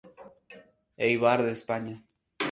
[1.05, 1.95] Eibar de España.